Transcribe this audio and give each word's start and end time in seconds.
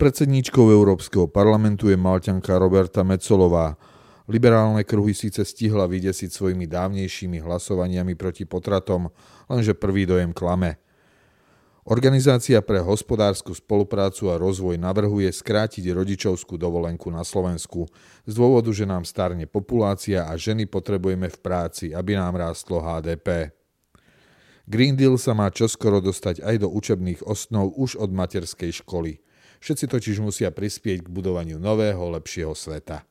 Spolupredsedníčkou 0.00 0.72
Európskeho 0.72 1.28
parlamentu 1.28 1.92
je 1.92 1.96
Malťanka 2.00 2.56
Roberta 2.56 3.04
Mecolová. 3.04 3.76
Liberálne 4.32 4.80
kruhy 4.80 5.12
síce 5.12 5.44
stihla 5.44 5.84
vydesiť 5.84 6.32
svojimi 6.32 6.64
dávnejšími 6.64 7.44
hlasovaniami 7.44 8.16
proti 8.16 8.48
potratom, 8.48 9.12
lenže 9.52 9.76
prvý 9.76 10.08
dojem 10.08 10.32
klame. 10.32 10.80
Organizácia 11.84 12.64
pre 12.64 12.80
hospodárskú 12.80 13.52
spoluprácu 13.52 14.32
a 14.32 14.40
rozvoj 14.40 14.80
navrhuje 14.80 15.28
skrátiť 15.28 15.92
rodičovskú 15.92 16.56
dovolenku 16.56 17.12
na 17.12 17.20
Slovensku 17.20 17.84
z 18.24 18.32
dôvodu, 18.32 18.72
že 18.72 18.88
nám 18.88 19.04
starne 19.04 19.44
populácia 19.44 20.24
a 20.24 20.32
ženy 20.32 20.64
potrebujeme 20.64 21.28
v 21.28 21.38
práci, 21.44 21.92
aby 21.92 22.16
nám 22.16 22.40
rástlo 22.40 22.80
HDP. 22.80 23.52
Green 24.64 24.96
Deal 24.96 25.20
sa 25.20 25.36
má 25.36 25.52
čoskoro 25.52 26.00
dostať 26.00 26.40
aj 26.40 26.64
do 26.64 26.72
učebných 26.72 27.20
osnov 27.28 27.76
už 27.76 28.00
od 28.00 28.08
materskej 28.08 28.80
školy. 28.80 29.20
Všetci 29.60 29.84
totiž 29.92 30.16
musia 30.24 30.48
prispieť 30.48 31.04
k 31.04 31.12
budovaniu 31.12 31.60
nového, 31.60 32.00
lepšieho 32.16 32.56
sveta. 32.56 33.04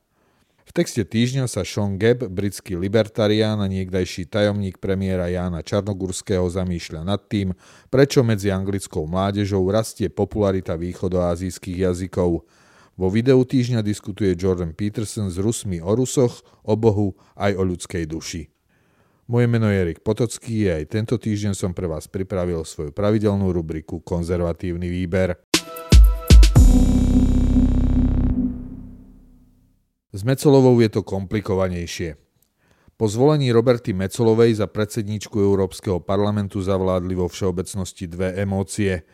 V 0.70 0.74
texte 0.74 1.02
týždňa 1.02 1.50
sa 1.50 1.66
Sean 1.66 1.98
Gebb, 1.98 2.30
britský 2.30 2.78
libertarián 2.78 3.58
a 3.58 3.66
niekdajší 3.66 4.30
tajomník 4.30 4.78
premiéra 4.78 5.26
Jána 5.26 5.66
Čarnogurského 5.66 6.46
zamýšľa 6.46 7.02
nad 7.02 7.26
tým, 7.26 7.58
prečo 7.90 8.22
medzi 8.22 8.54
anglickou 8.54 9.02
mládežou 9.02 9.66
rastie 9.66 10.06
popularita 10.06 10.78
východoazijských 10.78 11.90
jazykov. 11.90 12.46
Vo 12.94 13.08
videu 13.10 13.42
týždňa 13.42 13.82
diskutuje 13.82 14.38
Jordan 14.38 14.70
Peterson 14.70 15.26
s 15.26 15.42
Rusmi 15.42 15.82
o 15.82 15.90
Rusoch, 15.90 16.46
o 16.62 16.78
Bohu 16.78 17.18
aj 17.34 17.50
o 17.58 17.66
ľudskej 17.66 18.06
duši. 18.06 18.46
Moje 19.26 19.46
meno 19.50 19.66
je 19.70 19.74
Erik 19.74 20.06
Potocký 20.06 20.70
a 20.70 20.78
aj 20.78 20.90
tento 20.90 21.18
týždeň 21.18 21.54
som 21.54 21.74
pre 21.74 21.90
vás 21.90 22.06
pripravil 22.06 22.62
svoju 22.62 22.94
pravidelnú 22.94 23.50
rubriku 23.50 23.98
Konzervatívny 24.06 24.86
výber. 24.86 25.49
S 30.10 30.26
Mecolovou 30.26 30.78
je 30.82 30.90
to 30.90 31.06
komplikovanejšie. 31.06 32.18
Po 32.98 33.06
zvolení 33.08 33.54
Roberty 33.54 33.96
Mecolovej 33.96 34.60
za 34.60 34.66
predsedníčku 34.68 35.40
Európskeho 35.40 36.02
parlamentu 36.02 36.60
zavládli 36.60 37.16
vo 37.16 37.30
všeobecnosti 37.30 38.10
dve 38.10 38.36
emócie– 38.36 39.00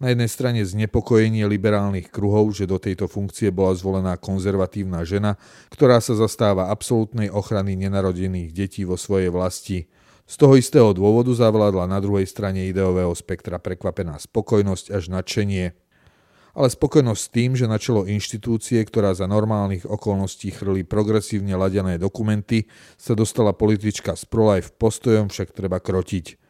na 0.00 0.16
jednej 0.16 0.32
strane 0.32 0.64
znepokojenie 0.64 1.44
liberálnych 1.44 2.08
kruhov, 2.08 2.56
že 2.56 2.64
do 2.64 2.80
tejto 2.80 3.04
funkcie 3.04 3.52
bola 3.52 3.76
zvolená 3.76 4.16
konzervatívna 4.16 5.04
žena, 5.04 5.36
ktorá 5.68 6.00
sa 6.00 6.16
zastáva 6.16 6.72
absolútnej 6.72 7.28
ochrany 7.28 7.76
nenarodených 7.76 8.50
detí 8.56 8.88
vo 8.88 8.96
svojej 8.96 9.28
vlasti. 9.28 9.92
Z 10.24 10.40
toho 10.40 10.56
istého 10.56 10.96
dôvodu 10.96 11.28
zavládla 11.36 11.84
na 11.84 12.00
druhej 12.00 12.24
strane 12.24 12.64
ideového 12.72 13.12
spektra 13.12 13.60
prekvapená 13.60 14.16
spokojnosť 14.16 14.96
až 14.96 15.12
nadšenie. 15.12 15.76
Ale 16.54 16.66
spokojnosť 16.66 17.20
s 17.22 17.32
tým, 17.32 17.50
že 17.54 17.70
na 17.70 17.78
čelo 17.78 18.06
inštitúcie, 18.06 18.82
ktorá 18.82 19.14
za 19.14 19.30
normálnych 19.30 19.86
okolností 19.86 20.50
chrli 20.50 20.82
progresívne 20.82 21.54
ladené 21.54 21.96
dokumenty, 21.96 22.66
sa 22.98 23.14
dostala 23.14 23.54
politička 23.54 24.18
s 24.18 24.26
pro-life 24.26 24.74
postojom 24.74 25.30
však 25.30 25.54
treba 25.54 25.78
krotiť. 25.78 26.40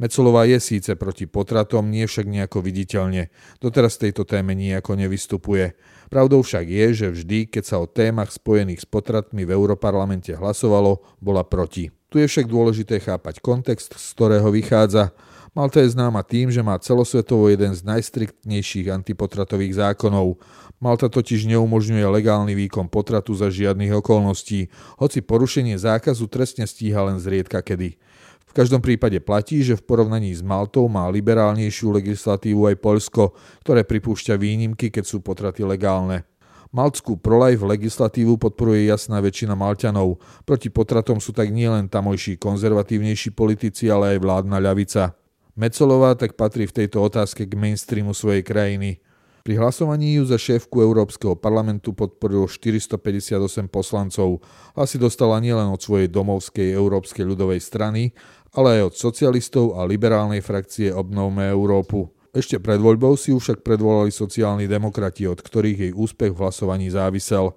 Mecolová 0.00 0.48
je 0.48 0.56
síce 0.56 0.96
proti 0.96 1.28
potratom, 1.28 1.92
nie 1.92 2.08
však 2.08 2.24
nejako 2.24 2.64
viditeľne. 2.64 3.28
Doteraz 3.60 4.00
tejto 4.00 4.24
téme 4.24 4.56
nejako 4.56 4.96
nevystupuje. 4.96 5.76
Pravdou 6.08 6.40
však 6.40 6.64
je, 6.64 6.86
že 7.04 7.06
vždy, 7.12 7.52
keď 7.52 7.64
sa 7.68 7.76
o 7.76 7.84
témach 7.84 8.32
spojených 8.32 8.80
s 8.80 8.88
potratmi 8.88 9.44
v 9.44 9.52
Europarlamente 9.52 10.32
hlasovalo, 10.32 11.04
bola 11.20 11.44
proti. 11.44 11.92
Tu 12.08 12.24
je 12.24 12.26
však 12.32 12.48
dôležité 12.48 12.96
chápať 12.96 13.44
kontext, 13.44 13.92
z 13.92 14.08
ktorého 14.16 14.48
vychádza. 14.48 15.12
Malta 15.50 15.82
je 15.82 15.90
známa 15.90 16.22
tým, 16.22 16.46
že 16.46 16.62
má 16.62 16.78
celosvetovo 16.78 17.50
jeden 17.50 17.74
z 17.74 17.82
najstriktnejších 17.82 18.86
antipotratových 18.86 19.82
zákonov. 19.82 20.38
Malta 20.78 21.10
totiž 21.10 21.50
neumožňuje 21.50 22.06
legálny 22.06 22.54
výkon 22.54 22.86
potratu 22.86 23.34
za 23.34 23.50
žiadnych 23.50 23.98
okolností, 23.98 24.70
hoci 25.02 25.18
porušenie 25.18 25.74
zákazu 25.74 26.30
trestne 26.30 26.70
stíha 26.70 27.02
len 27.02 27.18
zriedka 27.18 27.66
kedy. 27.66 27.98
V 28.46 28.52
každom 28.54 28.78
prípade 28.78 29.18
platí, 29.18 29.62
že 29.66 29.74
v 29.74 29.82
porovnaní 29.82 30.30
s 30.30 30.42
Maltou 30.42 30.86
má 30.86 31.10
liberálnejšiu 31.10 31.98
legislatívu 31.98 32.70
aj 32.70 32.76
Poľsko, 32.78 33.34
ktoré 33.66 33.82
pripúšťa 33.82 34.38
výnimky, 34.38 34.90
keď 34.90 35.02
sú 35.02 35.18
potraty 35.18 35.66
legálne. 35.66 36.30
Maltskú 36.70 37.18
prolife 37.18 37.66
legislatívu 37.66 38.38
podporuje 38.38 38.86
jasná 38.86 39.18
väčšina 39.18 39.58
Malťanov. 39.58 40.22
Proti 40.46 40.70
potratom 40.70 41.18
sú 41.18 41.34
tak 41.34 41.50
nielen 41.50 41.90
tamojší 41.90 42.38
konzervatívnejší 42.38 43.34
politici, 43.34 43.90
ale 43.90 44.14
aj 44.14 44.22
vládna 44.22 44.58
ľavica. 44.62 45.19
Mecolová 45.58 46.14
tak 46.14 46.38
patrí 46.38 46.66
v 46.66 46.84
tejto 46.84 47.02
otázke 47.02 47.46
k 47.46 47.58
mainstreamu 47.58 48.14
svojej 48.14 48.46
krajiny. 48.46 49.02
Pri 49.40 49.56
hlasovaní 49.56 50.20
ju 50.20 50.28
za 50.28 50.36
šéfku 50.36 50.84
Európskeho 50.84 51.32
parlamentu 51.32 51.96
podporilo 51.96 52.44
458 52.44 53.72
poslancov. 53.72 54.44
Asi 54.76 55.00
dostala 55.00 55.40
nielen 55.40 55.72
od 55.72 55.80
svojej 55.80 56.12
domovskej 56.12 56.76
Európskej 56.76 57.24
ľudovej 57.24 57.58
strany, 57.64 58.12
ale 58.52 58.78
aj 58.78 58.92
od 58.92 58.94
socialistov 59.00 59.80
a 59.80 59.88
liberálnej 59.88 60.44
frakcie 60.44 60.92
Obnovme 60.92 61.48
Európu. 61.48 62.12
Ešte 62.30 62.62
pred 62.62 62.78
voľbou 62.78 63.18
si 63.18 63.34
ju 63.34 63.42
však 63.42 63.66
predvolali 63.66 64.14
sociálni 64.14 64.70
demokrati, 64.70 65.26
od 65.26 65.42
ktorých 65.42 65.78
jej 65.88 65.92
úspech 65.96 66.30
v 66.30 66.40
hlasovaní 66.46 66.86
závisel. 66.92 67.56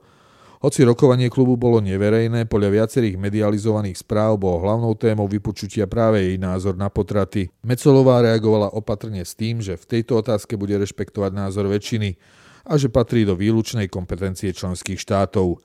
Hoci 0.63 0.87
rokovanie 0.87 1.27
klubu 1.27 1.59
bolo 1.59 1.83
neverejné, 1.83 2.47
podľa 2.47 2.71
viacerých 2.71 3.19
medializovaných 3.19 3.99
správ 3.99 4.39
bolo 4.39 4.63
hlavnou 4.63 4.95
témou 4.95 5.27
vypočutia 5.27 5.91
práve 5.91 6.23
jej 6.23 6.39
názor 6.39 6.79
na 6.79 6.87
potraty. 6.87 7.51
Mecolová 7.67 8.23
reagovala 8.23 8.71
opatrne 8.71 9.27
s 9.27 9.35
tým, 9.35 9.59
že 9.59 9.75
v 9.75 9.99
tejto 9.99 10.23
otázke 10.23 10.55
bude 10.55 10.79
rešpektovať 10.79 11.35
názor 11.35 11.67
väčšiny 11.67 12.15
a 12.63 12.79
že 12.79 12.87
patrí 12.87 13.27
do 13.27 13.35
výlučnej 13.35 13.91
kompetencie 13.91 14.55
členských 14.55 14.95
štátov. 15.03 15.59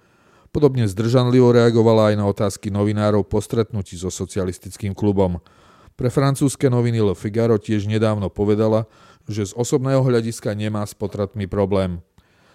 Podobne 0.50 0.91
zdržanlivo 0.91 1.54
reagovala 1.54 2.10
aj 2.10 2.14
na 2.19 2.26
otázky 2.26 2.75
novinárov 2.75 3.22
po 3.22 3.38
stretnutí 3.38 3.94
so 3.94 4.10
socialistickým 4.10 4.98
klubom. 4.98 5.38
Pre 5.94 6.10
francúzske 6.10 6.66
noviny 6.66 7.06
Le 7.06 7.14
Figaro 7.14 7.54
tiež 7.54 7.87
nedávno 7.87 8.34
povedala, 8.34 8.91
že 9.31 9.47
z 9.47 9.54
osobného 9.54 10.03
hľadiska 10.03 10.58
nemá 10.58 10.82
s 10.82 10.98
potratmi 10.98 11.47
problém. 11.47 12.03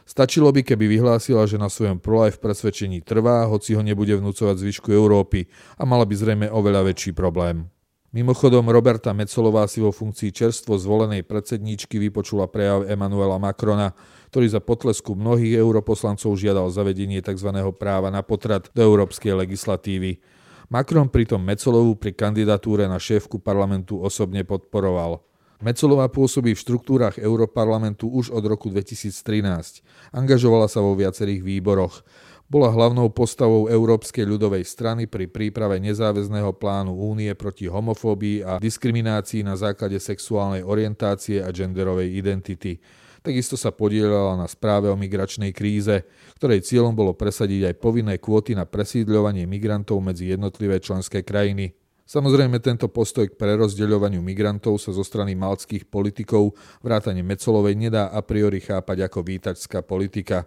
Stačilo 0.03 0.51
by, 0.51 0.67
keby 0.67 0.99
vyhlásila, 0.99 1.47
že 1.47 1.55
na 1.55 1.71
svojom 1.71 1.97
pro-life 1.97 2.43
presvedčení 2.43 2.99
trvá, 2.99 3.47
hoci 3.47 3.71
ho 3.73 3.81
nebude 3.81 4.19
vnúcovať 4.19 4.59
zvyšku 4.59 4.91
Európy 4.91 5.47
a 5.79 5.87
mala 5.87 6.03
by 6.03 6.15
zrejme 6.15 6.47
oveľa 6.51 6.91
väčší 6.91 7.15
problém. 7.15 7.71
Mimochodom, 8.13 8.69
Roberta 8.69 9.09
Mecolová 9.09 9.65
si 9.65 9.81
vo 9.81 9.89
funkcii 9.89 10.29
čerstvo 10.29 10.77
zvolenej 10.77 11.25
predsedníčky 11.25 11.97
vypočula 11.97 12.45
prejav 12.45 12.85
Emanuela 12.85 13.41
Macrona, 13.41 13.89
ktorý 14.29 14.53
za 14.53 14.61
potlesku 14.61 15.17
mnohých 15.17 15.57
europoslancov 15.57 16.37
žiadal 16.37 16.69
zavedenie 16.69 17.25
tzv. 17.25 17.49
práva 17.73 18.13
na 18.13 18.21
potrat 18.21 18.69
do 18.77 18.85
európskej 18.85 19.33
legislatívy. 19.33 20.21
Macron 20.69 21.09
pritom 21.09 21.41
Mecolovú 21.41 21.97
pri 21.97 22.13
kandidatúre 22.13 22.85
na 22.85 23.01
šéfku 23.01 23.41
parlamentu 23.41 23.97
osobne 23.97 24.45
podporoval. 24.45 25.32
Mecolová 25.63 26.11
pôsobí 26.11 26.51
v 26.51 26.59
štruktúrach 26.59 27.15
Európarlamentu 27.15 28.11
už 28.11 28.35
od 28.35 28.43
roku 28.43 28.67
2013. 28.67 29.79
Angažovala 30.11 30.67
sa 30.67 30.83
vo 30.83 30.91
viacerých 30.91 31.39
výboroch. 31.39 32.03
Bola 32.51 32.67
hlavnou 32.67 33.07
postavou 33.15 33.71
Európskej 33.71 34.27
ľudovej 34.27 34.67
strany 34.67 35.07
pri 35.07 35.31
príprave 35.31 35.79
nezáväzného 35.79 36.51
plánu 36.59 36.91
únie 36.91 37.31
proti 37.31 37.71
homofóbii 37.71 38.43
a 38.43 38.59
diskriminácii 38.59 39.47
na 39.47 39.55
základe 39.55 40.03
sexuálnej 40.03 40.67
orientácie 40.67 41.39
a 41.39 41.47
genderovej 41.55 42.11
identity. 42.11 42.83
Takisto 43.23 43.55
sa 43.55 43.71
podielala 43.71 44.35
na 44.35 44.51
správe 44.51 44.91
o 44.91 44.99
migračnej 44.99 45.55
kríze, 45.55 46.03
ktorej 46.35 46.67
cieľom 46.67 46.91
bolo 46.91 47.15
presadiť 47.15 47.71
aj 47.71 47.75
povinné 47.79 48.19
kvóty 48.19 48.51
na 48.51 48.67
presídľovanie 48.67 49.47
migrantov 49.47 50.03
medzi 50.03 50.27
jednotlivé 50.27 50.83
členské 50.83 51.23
krajiny. 51.23 51.71
Samozrejme, 52.03 52.59
tento 52.59 52.91
postoj 52.91 53.31
k 53.31 53.39
prerozdeľovaniu 53.39 54.19
migrantov 54.19 54.75
sa 54.75 54.91
zo 54.91 55.07
strany 55.07 55.39
malckých 55.39 55.87
politikov 55.87 56.51
vrátane 56.83 57.23
Mecolovej 57.23 57.79
nedá 57.79 58.11
a 58.11 58.19
priori 58.19 58.59
chápať 58.59 59.07
ako 59.07 59.23
výtačská 59.23 59.79
politika. 59.87 60.43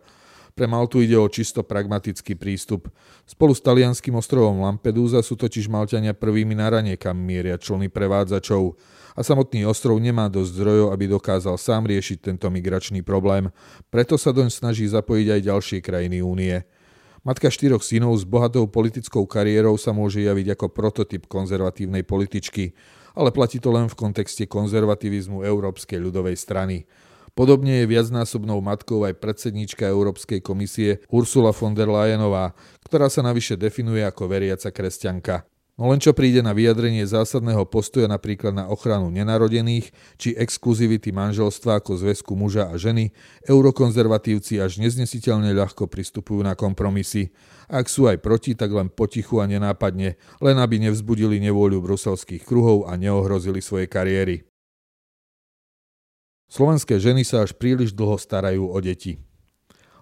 Pre 0.56 0.64
Maltu 0.64 1.05
ide 1.05 1.20
o 1.20 1.29
čisto 1.29 1.61
pragmatický 1.61 2.32
prístup. 2.32 2.88
Spolu 3.29 3.53
s 3.53 3.61
talianským 3.61 4.17
ostrovom 4.17 4.64
Lampedusa 4.64 5.20
sú 5.20 5.37
totiž 5.37 5.69
Malťania 5.69 6.17
prvými 6.17 6.56
na 6.56 6.73
rane, 6.73 6.97
kam 6.97 7.20
mieria 7.20 7.61
člny 7.61 7.93
prevádzačov. 7.93 8.73
A 9.17 9.20
samotný 9.20 9.69
ostrov 9.69 10.00
nemá 10.00 10.32
dosť 10.32 10.61
zdrojov, 10.61 10.88
aby 10.97 11.12
dokázal 11.12 11.56
sám 11.61 11.88
riešiť 11.88 12.32
tento 12.32 12.49
migračný 12.49 13.05
problém. 13.05 13.53
Preto 13.93 14.17
sa 14.17 14.32
doň 14.32 14.49
snaží 14.49 14.88
zapojiť 14.88 15.29
aj 15.29 15.41
ďalšie 15.44 15.79
krajiny 15.85 16.25
únie. 16.25 16.64
Matka 17.26 17.50
štyroch 17.50 17.82
synov 17.82 18.14
s 18.14 18.23
bohatou 18.23 18.70
politickou 18.70 19.26
kariérou 19.26 19.75
sa 19.75 19.90
môže 19.90 20.23
javiť 20.23 20.55
ako 20.55 20.70
prototyp 20.70 21.26
konzervatívnej 21.26 22.06
političky, 22.06 22.70
ale 23.19 23.34
platí 23.34 23.58
to 23.58 23.75
len 23.75 23.90
v 23.90 23.99
kontexte 23.99 24.46
konzervativizmu 24.46 25.43
Európskej 25.43 25.99
ľudovej 25.99 26.38
strany. 26.38 26.87
Podobne 27.34 27.82
je 27.82 27.90
viacnásobnou 27.90 28.62
matkou 28.62 29.02
aj 29.02 29.19
predsednička 29.19 29.90
Európskej 29.90 30.38
komisie 30.38 31.02
Ursula 31.11 31.50
von 31.50 31.75
der 31.75 31.90
Leyenová, 31.90 32.55
ktorá 32.87 33.11
sa 33.11 33.26
navyše 33.26 33.58
definuje 33.58 34.06
ako 34.06 34.31
veriaca 34.31 34.70
kresťanka. 34.70 35.50
No 35.76 35.93
len 35.93 36.00
čo 36.00 36.17
príde 36.17 36.40
na 36.40 36.56
vyjadrenie 36.56 37.05
zásadného 37.05 37.69
postoja 37.69 38.08
napríklad 38.08 38.56
na 38.56 38.64
ochranu 38.64 39.12
nenarodených 39.12 39.93
či 40.17 40.32
exkluzivity 40.32 41.12
manželstva 41.12 41.84
ako 41.84 42.00
zväzku 42.00 42.32
muža 42.32 42.73
a 42.73 42.81
ženy, 42.81 43.12
eurokonzervatívci 43.44 44.56
až 44.56 44.81
neznesiteľne 44.81 45.52
ľahko 45.52 45.84
pristupujú 45.84 46.40
na 46.40 46.56
kompromisy. 46.56 47.28
Ak 47.69 47.93
sú 47.93 48.08
aj 48.08 48.25
proti, 48.25 48.56
tak 48.56 48.73
len 48.73 48.88
potichu 48.88 49.44
a 49.44 49.44
nenápadne, 49.44 50.17
len 50.40 50.56
aby 50.56 50.81
nevzbudili 50.81 51.37
nevôľu 51.44 51.84
bruselských 51.84 52.40
kruhov 52.40 52.88
a 52.88 52.96
neohrozili 52.96 53.61
svoje 53.61 53.84
kariéry. 53.84 54.49
Slovenské 56.49 56.96
ženy 56.96 57.20
sa 57.20 57.44
až 57.44 57.52
príliš 57.52 57.93
dlho 57.93 58.17
starajú 58.17 58.64
o 58.64 58.79
deti. 58.81 59.20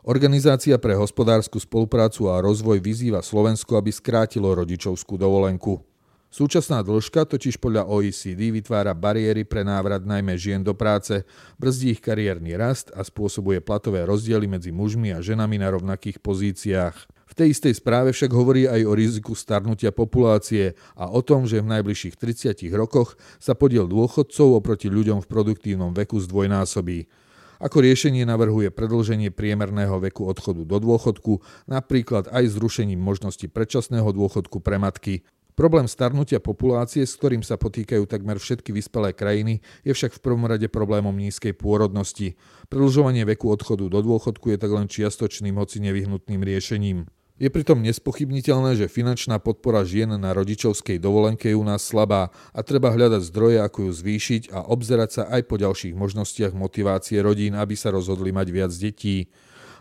Organizácia 0.05 0.77
pre 0.77 0.93
hospodárskú 0.93 1.57
spoluprácu 1.57 2.29
a 2.29 2.37
rozvoj 2.45 2.77
vyzýva 2.77 3.25
Slovensko, 3.25 3.81
aby 3.81 3.89
skrátilo 3.89 4.53
rodičovskú 4.53 5.17
dovolenku. 5.17 5.81
Súčasná 6.29 6.85
dĺžka 6.85 7.25
totiž 7.25 7.57
podľa 7.57 7.89
OECD 7.89 8.53
vytvára 8.53 8.93
bariéry 8.93 9.49
pre 9.49 9.65
návrat 9.65 10.05
najmä 10.05 10.37
žien 10.37 10.61
do 10.61 10.77
práce, 10.77 11.25
brzdí 11.57 11.97
ich 11.97 12.05
kariérny 12.05 12.53
rast 12.53 12.93
a 12.93 13.01
spôsobuje 13.01 13.65
platové 13.65 14.05
rozdiely 14.05 14.45
medzi 14.45 14.77
mužmi 14.77 15.09
a 15.17 15.25
ženami 15.25 15.57
na 15.57 15.73
rovnakých 15.73 16.21
pozíciách. 16.21 16.97
V 17.25 17.33
tej 17.33 17.57
istej 17.57 17.81
správe 17.81 18.13
však 18.13 18.29
hovorí 18.29 18.69
aj 18.69 18.85
o 18.85 18.93
riziku 18.93 19.33
starnutia 19.33 19.89
populácie 19.89 20.77
a 21.01 21.09
o 21.09 21.25
tom, 21.25 21.49
že 21.49 21.65
v 21.65 21.81
najbližších 21.81 22.21
30 22.21 22.61
rokoch 22.77 23.17
sa 23.41 23.57
podiel 23.57 23.89
dôchodcov 23.89 24.53
oproti 24.53 24.93
ľuďom 24.93 25.25
v 25.25 25.31
produktívnom 25.33 25.97
veku 25.97 26.21
zdvojnásobí. 26.21 27.24
Ako 27.63 27.83
riešenie 27.83 28.27
navrhuje 28.27 28.71
predlženie 28.75 29.31
priemerného 29.31 30.01
veku 30.03 30.27
odchodu 30.27 30.67
do 30.67 30.77
dôchodku, 30.83 31.43
napríklad 31.71 32.31
aj 32.31 32.55
zrušením 32.55 32.99
možnosti 32.99 33.47
predčasného 33.47 34.11
dôchodku 34.11 34.59
pre 34.59 34.79
matky. 34.81 35.23
Problém 35.55 35.87
starnutia 35.87 36.43
populácie, 36.43 37.07
s 37.07 37.15
ktorým 37.15 37.47
sa 37.47 37.55
potýkajú 37.55 38.11
takmer 38.11 38.43
všetky 38.43 38.75
vyspelé 38.75 39.15
krajiny, 39.15 39.63
je 39.87 39.95
však 39.95 40.19
v 40.19 40.23
prvom 40.27 40.51
rade 40.51 40.67
problémom 40.67 41.15
nízkej 41.15 41.55
pôrodnosti. 41.55 42.35
Predlžovanie 42.67 43.23
veku 43.23 43.55
odchodu 43.55 43.87
do 43.87 44.01
dôchodku 44.03 44.51
je 44.51 44.59
tak 44.59 44.75
len 44.75 44.91
čiastočným, 44.91 45.55
hoci 45.55 45.79
nevyhnutným 45.79 46.43
riešením. 46.43 47.07
Je 47.35 47.51
pritom 47.51 47.83
nespochybniteľné, 47.83 48.79
že 48.79 48.87
finančná 48.87 49.43
podpora 49.43 49.83
žien 49.83 50.07
na 50.07 50.31
rodičovskej 50.31 51.03
dovolenke 51.03 51.51
je 51.51 51.59
u 51.59 51.67
nás 51.67 51.83
slabá 51.83 52.31
a 52.55 52.63
treba 52.63 52.95
hľadať 52.95 53.27
zdroje, 53.27 53.59
ako 53.59 53.91
ju 53.91 53.93
zvýšiť 53.93 54.43
a 54.55 54.63
obzerať 54.71 55.11
sa 55.11 55.23
aj 55.27 55.43
po 55.51 55.59
ďalších 55.59 55.99
možnostiach 55.99 56.55
motivácie 56.55 57.19
rodín, 57.19 57.59
aby 57.59 57.75
sa 57.75 57.91
rozhodli 57.91 58.31
mať 58.31 58.47
viac 58.55 58.71
detí. 58.71 59.27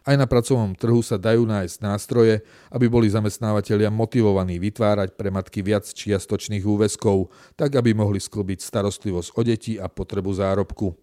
Aj 0.01 0.17
na 0.17 0.25
pracovnom 0.25 0.73
trhu 0.73 1.05
sa 1.05 1.21
dajú 1.21 1.45
nájsť 1.45 1.77
nástroje, 1.85 2.41
aby 2.73 2.89
boli 2.89 3.05
zamestnávateľia 3.13 3.93
motivovaní 3.93 4.57
vytvárať 4.57 5.13
pre 5.13 5.29
matky 5.29 5.61
viac 5.61 5.85
čiastočných 5.85 6.65
úväzkov, 6.65 7.29
tak 7.53 7.77
aby 7.77 7.93
mohli 7.93 8.17
sklbiť 8.17 8.65
starostlivosť 8.65 9.29
o 9.37 9.41
deti 9.45 9.77
a 9.77 9.85
potrebu 9.93 10.33
zárobku. 10.33 11.02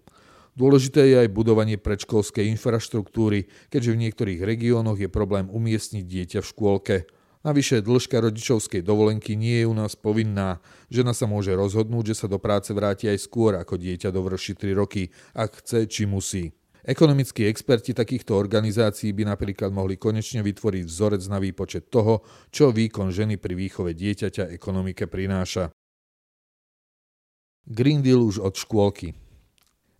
Dôležité 0.60 1.08
je 1.08 1.16
aj 1.24 1.32
budovanie 1.32 1.80
predškolskej 1.80 2.52
infraštruktúry, 2.52 3.48
keďže 3.72 3.96
v 3.96 4.00
niektorých 4.04 4.40
regiónoch 4.44 5.00
je 5.00 5.08
problém 5.08 5.48
umiestniť 5.48 6.04
dieťa 6.04 6.38
v 6.44 6.50
škôlke. 6.52 6.96
Navyše 7.40 7.80
dĺžka 7.80 8.20
rodičovskej 8.20 8.84
dovolenky 8.84 9.40
nie 9.40 9.64
je 9.64 9.66
u 9.66 9.72
nás 9.72 9.96
povinná. 9.96 10.60
Žena 10.92 11.16
sa 11.16 11.24
môže 11.24 11.56
rozhodnúť, 11.56 12.12
že 12.12 12.18
sa 12.20 12.26
do 12.28 12.36
práce 12.36 12.76
vráti 12.76 13.08
aj 13.08 13.24
skôr, 13.24 13.56
ako 13.56 13.80
dieťa 13.80 14.12
dovrší 14.12 14.52
3 14.52 14.76
roky, 14.76 15.08
ak 15.32 15.64
chce 15.64 15.88
či 15.88 16.04
musí. 16.04 16.52
Ekonomickí 16.84 17.48
experti 17.48 17.96
takýchto 17.96 18.36
organizácií 18.36 19.16
by 19.16 19.32
napríklad 19.32 19.72
mohli 19.72 19.96
konečne 19.96 20.44
vytvoriť 20.44 20.84
vzorec 20.84 21.24
na 21.32 21.40
výpočet 21.40 21.88
toho, 21.88 22.20
čo 22.52 22.68
výkon 22.68 23.08
ženy 23.08 23.40
pri 23.40 23.56
výchove 23.56 23.96
dieťaťa 23.96 24.52
ekonomike 24.52 25.08
prináša. 25.08 25.72
Green 27.64 28.04
Deal 28.04 28.20
už 28.20 28.44
od 28.44 28.60
škôlky. 28.60 29.30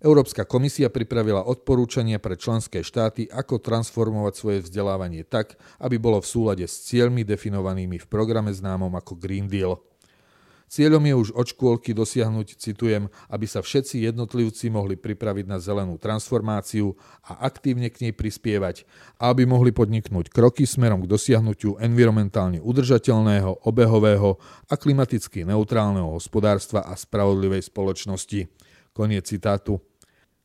Európska 0.01 0.49
komisia 0.49 0.89
pripravila 0.89 1.45
odporúčania 1.45 2.17
pre 2.17 2.33
členské 2.41 2.81
štáty, 2.81 3.29
ako 3.29 3.61
transformovať 3.61 4.33
svoje 4.33 4.59
vzdelávanie 4.65 5.29
tak, 5.29 5.61
aby 5.77 6.01
bolo 6.01 6.25
v 6.25 6.31
súlade 6.33 6.65
s 6.65 6.89
cieľmi 6.89 7.21
definovanými 7.21 8.01
v 8.01 8.07
programe 8.09 8.49
známom 8.49 8.97
ako 8.97 9.21
Green 9.21 9.45
Deal. 9.45 9.77
Cieľom 10.71 11.03
je 11.03 11.15
už 11.19 11.29
od 11.35 11.51
škôlky 11.51 11.91
dosiahnuť, 11.91 12.55
citujem, 12.55 13.11
aby 13.27 13.43
sa 13.43 13.59
všetci 13.59 14.07
jednotlivci 14.07 14.71
mohli 14.71 14.95
pripraviť 14.95 15.45
na 15.51 15.59
zelenú 15.59 15.99
transformáciu 15.99 16.95
a 17.27 17.43
aktívne 17.43 17.91
k 17.91 18.07
nej 18.07 18.15
prispievať 18.15 18.87
aby 19.19 19.51
mohli 19.51 19.75
podniknúť 19.75 20.31
kroky 20.31 20.65
smerom 20.71 21.03
k 21.03 21.11
dosiahnutiu 21.11 21.75
environmentálne 21.83 22.63
udržateľného, 22.63 23.67
obehového 23.67 24.39
a 24.71 24.75
klimaticky 24.79 25.43
neutrálneho 25.43 26.15
hospodárstva 26.15 26.87
a 26.87 26.95
spravodlivej 26.95 27.67
spoločnosti. 27.67 28.47
Koniec 28.95 29.27
citátu. 29.27 29.90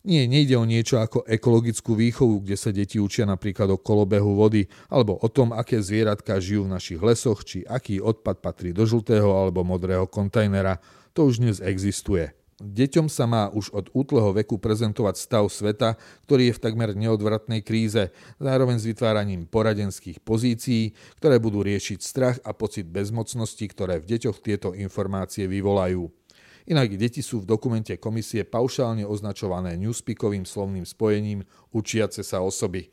Nie, 0.06 0.30
nejde 0.30 0.54
o 0.54 0.69
niečo 0.69 1.02
ako 1.02 1.25
ekologickú 1.25 1.98
výchovu, 1.98 2.46
kde 2.46 2.54
sa 2.54 2.69
deti 2.69 3.02
učia 3.02 3.25
napríklad 3.25 3.74
o 3.74 3.81
kolobehu 3.81 4.38
vody, 4.38 4.69
alebo 4.86 5.18
o 5.18 5.25
tom, 5.25 5.50
aké 5.50 5.81
zvieratka 5.81 6.38
žijú 6.38 6.69
v 6.69 6.78
našich 6.78 7.02
lesoch, 7.02 7.42
či 7.42 7.66
aký 7.66 7.98
odpad 7.98 8.38
patrí 8.38 8.69
do 8.69 8.86
žltého 8.86 9.34
alebo 9.34 9.66
modrého 9.66 10.06
kontajnera. 10.06 10.78
To 11.18 11.25
už 11.25 11.42
dnes 11.42 11.57
existuje. 11.57 12.38
Deťom 12.62 13.10
sa 13.10 13.25
má 13.25 13.50
už 13.50 13.74
od 13.74 13.90
útleho 13.98 14.30
veku 14.31 14.62
prezentovať 14.62 15.16
stav 15.18 15.44
sveta, 15.50 15.98
ktorý 16.30 16.54
je 16.54 16.56
v 16.56 16.63
takmer 16.63 16.94
neodvratnej 16.94 17.66
kríze, 17.66 18.13
zároveň 18.38 18.78
s 18.78 18.86
vytváraním 18.86 19.50
poradenských 19.50 20.22
pozícií, 20.22 20.94
ktoré 21.18 21.42
budú 21.42 21.66
riešiť 21.66 22.00
strach 22.00 22.38
a 22.46 22.54
pocit 22.54 22.88
bezmocnosti, 22.88 23.66
ktoré 23.68 24.00
v 24.00 24.08
deťoch 24.08 24.38
tieto 24.40 24.72
informácie 24.72 25.50
vyvolajú. 25.50 26.08
Inak 26.65 26.97
deti 26.97 27.21
sú 27.21 27.45
v 27.45 27.50
dokumente 27.50 27.94
komisie 28.01 28.41
paušálne 28.41 29.06
označované 29.06 29.77
newspeakovým 29.77 30.50
slovným 30.50 30.81
spojením 30.81 31.45
učiace 31.69 32.25
sa 32.25 32.41
osoby. 32.41 32.89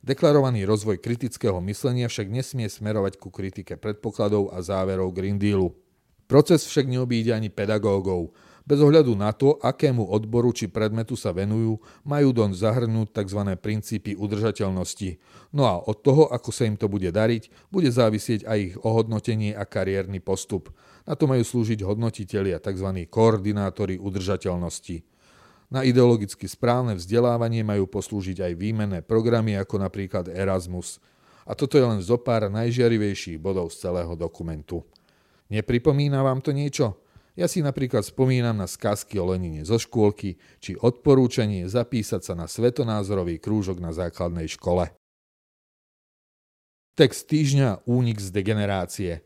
Deklarovaný 0.00 0.64
rozvoj 0.64 0.98
kritického 0.98 1.60
myslenia 1.62 2.08
však 2.08 2.26
nesmie 2.26 2.66
smerovať 2.66 3.20
ku 3.20 3.28
kritike 3.28 3.76
predpokladov 3.76 4.50
a 4.50 4.64
záverov 4.64 5.12
Green 5.12 5.36
Dealu. 5.36 5.76
Proces 6.24 6.64
však 6.64 6.88
neobíde 6.88 7.36
ani 7.36 7.52
pedagógov. 7.52 8.32
Bez 8.64 8.78
ohľadu 8.80 9.12
na 9.12 9.34
to, 9.36 9.60
akému 9.60 10.06
odboru 10.08 10.54
či 10.54 10.70
predmetu 10.70 11.18
sa 11.18 11.34
venujú, 11.34 11.82
majú 12.06 12.28
doň 12.32 12.50
zahrnúť 12.56 13.12
tzv. 13.12 13.40
princípy 13.58 14.16
udržateľnosti. 14.16 15.20
No 15.52 15.68
a 15.68 15.82
od 15.82 16.00
toho, 16.00 16.30
ako 16.32 16.50
sa 16.54 16.64
im 16.64 16.80
to 16.80 16.88
bude 16.88 17.10
dariť, 17.10 17.68
bude 17.68 17.90
závisieť 17.90 18.48
aj 18.48 18.58
ich 18.58 18.74
ohodnotenie 18.80 19.52
a 19.52 19.68
kariérny 19.68 20.22
postup. 20.22 20.72
Na 21.02 21.18
to 21.18 21.26
majú 21.26 21.42
slúžiť 21.42 21.82
hodnotitelia, 21.82 22.62
tzv. 22.62 22.88
koordinátori 23.10 23.98
udržateľnosti. 23.98 25.02
Na 25.72 25.82
ideologicky 25.82 26.44
správne 26.46 26.94
vzdelávanie 27.00 27.64
majú 27.64 27.88
poslúžiť 27.88 28.44
aj 28.44 28.52
výmenné 28.60 29.00
programy 29.00 29.56
ako 29.56 29.80
napríklad 29.80 30.28
Erasmus. 30.28 31.00
A 31.48 31.56
toto 31.56 31.74
je 31.74 31.82
len 31.82 31.98
zo 32.04 32.20
pár 32.20 32.46
najžiarivejších 32.52 33.40
bodov 33.40 33.72
z 33.72 33.88
celého 33.88 34.14
dokumentu. 34.14 34.84
Nepripomína 35.50 36.22
vám 36.22 36.44
to 36.44 36.54
niečo? 36.54 37.02
Ja 37.32 37.48
si 37.48 37.64
napríklad 37.64 38.04
spomínam 38.04 38.60
na 38.60 38.68
skazky 38.68 39.16
o 39.16 39.32
Lenine 39.32 39.64
zo 39.64 39.80
škôlky 39.80 40.36
či 40.60 40.76
odporúčanie 40.76 41.64
zapísať 41.64 42.20
sa 42.20 42.34
na 42.36 42.44
svetonázorový 42.44 43.40
krúžok 43.40 43.80
na 43.80 43.96
základnej 43.96 44.52
škole. 44.52 44.92
Text 46.92 47.32
týždňa 47.32 47.88
Únik 47.88 48.20
z 48.20 48.28
degenerácie. 48.28 49.24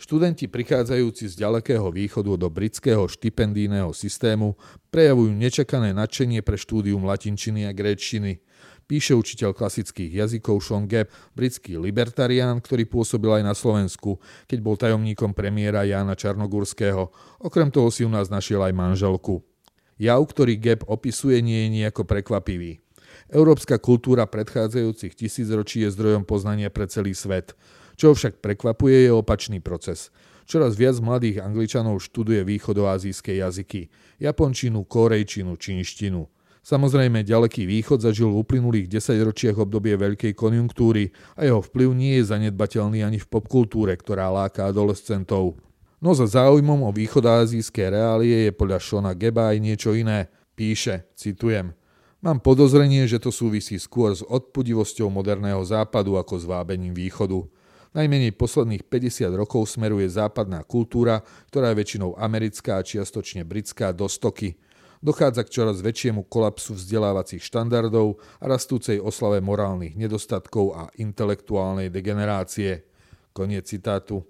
Študenti 0.00 0.48
prichádzajúci 0.48 1.28
z 1.28 1.44
ďalekého 1.44 1.92
východu 1.92 2.40
do 2.40 2.48
britského 2.48 3.04
štipendijného 3.04 3.92
systému 3.92 4.56
prejavujú 4.88 5.36
nečakané 5.36 5.92
nadšenie 5.92 6.40
pre 6.40 6.56
štúdium 6.56 7.04
latinčiny 7.04 7.68
a 7.68 7.76
gréčtiny– 7.76 8.40
píše 8.90 9.14
učiteľ 9.14 9.54
klasických 9.54 10.18
jazykov 10.18 10.58
Sean 10.66 10.90
Gap, 10.90 11.14
britský 11.38 11.78
libertarián, 11.78 12.58
ktorý 12.58 12.90
pôsobil 12.90 13.30
aj 13.38 13.46
na 13.46 13.54
Slovensku, 13.54 14.18
keď 14.50 14.58
bol 14.58 14.74
tajomníkom 14.74 15.30
premiéra 15.30 15.86
Jána 15.86 16.18
Čarnogurského. 16.18 17.14
Okrem 17.38 17.70
toho 17.70 17.94
si 17.94 18.02
u 18.02 18.10
nás 18.10 18.26
našiel 18.26 18.66
aj 18.66 18.74
manželku. 18.74 19.46
Jav, 19.94 20.18
ktorý 20.26 20.58
Gap 20.58 20.82
opisuje, 20.90 21.38
nie 21.38 21.70
je 21.70 21.72
nejako 21.78 22.02
prekvapivý. 22.02 22.82
Európska 23.30 23.78
kultúra 23.78 24.26
predchádzajúcich 24.26 25.14
tisícročí 25.14 25.86
je 25.86 25.94
zdrojom 25.94 26.26
poznania 26.26 26.66
pre 26.66 26.90
celý 26.90 27.14
svet. 27.14 27.54
Čo 28.00 28.16
však 28.16 28.40
prekvapuje 28.40 29.04
je 29.04 29.12
opačný 29.12 29.60
proces. 29.60 30.08
Čoraz 30.48 30.72
viac 30.72 30.96
mladých 31.04 31.44
Angličanov 31.44 32.00
študuje 32.00 32.48
východoazijské 32.48 33.36
jazyky. 33.44 33.92
Japončinu, 34.16 34.88
korejčinu, 34.88 35.52
čínštinu. 35.60 36.24
Samozrejme, 36.64 37.20
ďaleký 37.28 37.68
východ 37.68 38.00
zažil 38.00 38.32
v 38.32 38.40
uplynulých 38.40 38.88
desaťročiach 38.88 39.60
obdobie 39.60 40.00
veľkej 40.00 40.32
konjunktúry 40.32 41.12
a 41.36 41.44
jeho 41.44 41.60
vplyv 41.60 41.92
nie 41.92 42.16
je 42.16 42.32
zanedbateľný 42.32 43.04
ani 43.04 43.20
v 43.20 43.28
popkultúre, 43.28 43.92
ktorá 44.00 44.32
láka 44.32 44.64
adolescentov. 44.64 45.60
No 46.00 46.16
za 46.16 46.24
záujmom 46.24 46.88
o 46.88 46.90
východázijské 46.96 47.92
reálie 47.92 48.48
je 48.48 48.52
podľa 48.56 48.80
Šona 48.80 49.12
Geba 49.12 49.52
aj 49.52 49.60
niečo 49.60 49.92
iné. 49.92 50.32
Píše, 50.56 51.04
citujem, 51.12 51.76
Mám 52.20 52.44
podozrenie, 52.44 53.08
že 53.08 53.16
to 53.16 53.32
súvisí 53.32 53.80
skôr 53.80 54.12
s 54.12 54.20
odpudivosťou 54.20 55.08
moderného 55.08 55.64
západu 55.64 56.20
ako 56.20 56.36
s 56.36 56.44
vábením 56.44 56.92
východu. 56.92 57.48
Najmenej 57.90 58.38
posledných 58.38 58.86
50 58.86 59.34
rokov 59.34 59.66
smeruje 59.74 60.06
západná 60.06 60.62
kultúra, 60.62 61.26
ktorá 61.50 61.74
je 61.74 61.82
väčšinou 61.82 62.14
americká 62.14 62.78
a 62.78 62.86
čiastočne 62.86 63.42
britská, 63.42 63.90
do 63.90 64.06
stoky. 64.06 64.54
Dochádza 65.02 65.42
k 65.42 65.50
čoraz 65.50 65.82
väčšiemu 65.82 66.22
kolapsu 66.30 66.78
vzdelávacích 66.78 67.42
štandardov 67.42 68.22
a 68.38 68.44
rastúcej 68.46 69.02
oslave 69.02 69.42
morálnych 69.42 69.98
nedostatkov 69.98 70.70
a 70.78 70.82
intelektuálnej 71.02 71.90
degenerácie. 71.90 72.86
Koniec 73.34 73.66
citátu. 73.66 74.22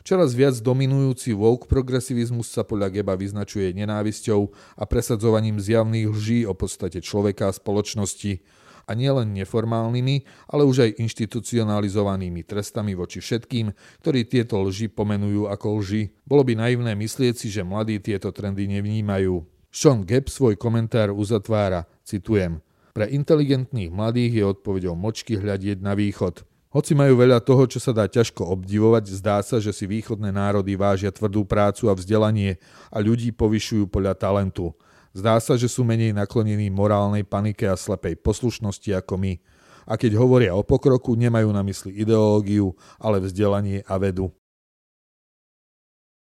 Čoraz 0.00 0.32
viac 0.32 0.56
dominujúci 0.64 1.36
woke 1.36 1.68
progresivizmus 1.68 2.48
sa 2.48 2.64
podľa 2.64 2.88
Geba 2.88 3.20
vyznačuje 3.20 3.68
nenávisťou 3.76 4.48
a 4.80 4.84
presadzovaním 4.88 5.60
zjavných 5.60 6.08
lží 6.08 6.40
o 6.48 6.56
podstate 6.56 7.04
človeka 7.04 7.52
a 7.52 7.56
spoločnosti 7.56 8.63
a 8.84 8.92
nielen 8.92 9.32
neformálnymi, 9.36 10.16
ale 10.48 10.62
už 10.64 10.88
aj 10.88 10.96
inštitucionalizovanými 11.00 12.44
trestami 12.44 12.92
voči 12.92 13.24
všetkým, 13.24 13.72
ktorí 14.04 14.28
tieto 14.28 14.60
lži 14.62 14.92
pomenujú 14.92 15.48
ako 15.48 15.80
lži. 15.80 16.12
Bolo 16.24 16.44
by 16.44 16.56
naivné 16.60 16.92
myslieť 16.94 17.34
si, 17.34 17.48
že 17.50 17.66
mladí 17.66 18.00
tieto 18.00 18.30
trendy 18.30 18.68
nevnímajú. 18.68 19.44
Sean 19.74 20.06
Gebb 20.06 20.30
svoj 20.30 20.54
komentár 20.54 21.10
uzatvára, 21.10 21.90
citujem, 22.06 22.62
pre 22.94 23.10
inteligentných 23.10 23.90
mladých 23.90 24.32
je 24.38 24.44
odpovedou 24.46 24.94
močky 24.94 25.34
hľadieť 25.34 25.82
na 25.82 25.98
východ. 25.98 26.46
Hoci 26.74 26.90
majú 26.94 27.22
veľa 27.22 27.38
toho, 27.38 27.70
čo 27.70 27.78
sa 27.78 27.94
dá 27.94 28.06
ťažko 28.10 28.50
obdivovať, 28.50 29.06
zdá 29.14 29.38
sa, 29.46 29.62
že 29.62 29.70
si 29.70 29.86
východné 29.86 30.34
národy 30.34 30.74
vážia 30.74 31.14
tvrdú 31.14 31.46
prácu 31.46 31.86
a 31.86 31.94
vzdelanie 31.94 32.58
a 32.90 32.98
ľudí 32.98 33.30
povyšujú 33.30 33.86
podľa 33.90 34.18
talentu. 34.18 34.74
Zdá 35.14 35.38
sa, 35.38 35.54
že 35.54 35.70
sú 35.70 35.86
menej 35.86 36.10
naklonení 36.10 36.74
morálnej 36.74 37.22
panike 37.22 37.70
a 37.70 37.78
slepej 37.78 38.18
poslušnosti 38.18 38.90
ako 38.98 39.14
my. 39.14 39.38
A 39.86 39.94
keď 39.94 40.18
hovoria 40.18 40.58
o 40.58 40.66
pokroku, 40.66 41.14
nemajú 41.14 41.54
na 41.54 41.62
mysli 41.62 41.94
ideológiu, 42.02 42.74
ale 42.98 43.22
vzdelanie 43.22 43.86
a 43.86 43.94
vedu. 44.02 44.34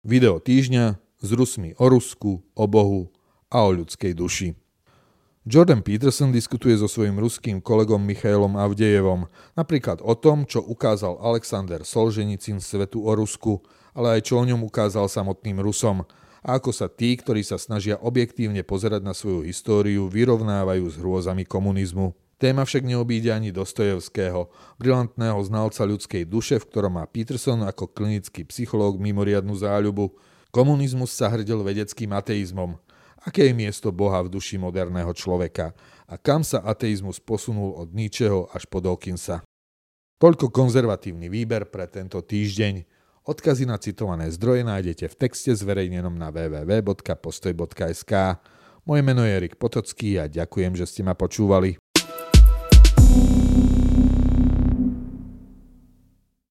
Video 0.01 0.41
týždňa 0.41 0.97
s 0.97 1.29
Rusmi 1.29 1.77
o 1.77 1.93
Rusku, 1.93 2.41
o 2.57 2.65
Bohu 2.65 3.13
a 3.53 3.69
o 3.69 3.71
ľudskej 3.77 4.17
duši. 4.17 4.57
Jordan 5.45 5.85
Peterson 5.85 6.33
diskutuje 6.33 6.73
so 6.81 6.89
svojím 6.89 7.21
ruským 7.21 7.61
kolegom 7.61 8.01
Michailom 8.01 8.57
Avdejevom 8.57 9.29
napríklad 9.61 10.01
o 10.01 10.17
tom, 10.17 10.49
čo 10.49 10.65
ukázal 10.65 11.21
Alexander 11.21 11.85
Solženicin 11.85 12.65
svetu 12.65 13.05
o 13.05 13.13
Rusku, 13.13 13.61
ale 13.93 14.21
aj 14.21 14.33
čo 14.33 14.41
o 14.41 14.45
ňom 14.49 14.65
ukázal 14.65 15.05
samotným 15.05 15.61
Rusom– 15.61 16.01
a 16.41 16.57
ako 16.57 16.73
sa 16.73 16.89
tí, 16.89 17.17
ktorí 17.17 17.45
sa 17.45 17.61
snažia 17.61 18.01
objektívne 18.01 18.65
pozerať 18.65 19.05
na 19.05 19.13
svoju 19.13 19.45
históriu, 19.45 20.09
vyrovnávajú 20.09 20.85
s 20.89 20.97
hrôzami 20.97 21.45
komunizmu. 21.45 22.17
Téma 22.41 22.65
však 22.65 22.89
neobíde 22.89 23.29
ani 23.29 23.53
Dostojevského, 23.53 24.49
brilantného 24.81 25.37
znalca 25.45 25.85
ľudskej 25.85 26.25
duše, 26.25 26.57
v 26.57 26.69
ktorom 26.73 26.97
má 26.97 27.05
Peterson 27.05 27.61
ako 27.61 27.93
klinický 27.93 28.49
psychológ 28.49 28.97
mimoriadnu 28.97 29.53
záľubu. 29.53 30.17
Komunizmus 30.49 31.13
sa 31.13 31.29
hrdil 31.29 31.61
vedeckým 31.61 32.17
ateizmom. 32.17 32.81
Aké 33.21 33.53
je 33.53 33.53
miesto 33.53 33.93
Boha 33.93 34.25
v 34.25 34.33
duši 34.33 34.57
moderného 34.57 35.13
človeka? 35.13 35.77
A 36.09 36.17
kam 36.17 36.41
sa 36.41 36.65
ateizmus 36.65 37.21
posunul 37.21 37.77
od 37.77 37.93
Nietzscheho 37.93 38.49
až 38.57 38.65
po 38.65 38.81
Dawkinsa? 38.81 39.45
Toľko 40.17 40.49
konzervatívny 40.49 41.29
výber 41.29 41.69
pre 41.69 41.85
tento 41.93 42.25
týždeň. 42.25 43.00
Odkazy 43.21 43.69
na 43.69 43.77
citované 43.77 44.33
zdroje 44.33 44.65
nájdete 44.65 45.13
v 45.13 45.19
texte 45.21 45.53
zverejnenom 45.53 46.17
na 46.17 46.33
www.postoj.sk. 46.33 48.13
Moje 48.89 49.03
meno 49.05 49.21
je 49.29 49.37
Erik 49.37 49.61
Potocký 49.61 50.17
a 50.17 50.25
ďakujem, 50.25 50.73
že 50.73 50.89
ste 50.89 51.05
ma 51.05 51.13
počúvali. 51.13 51.90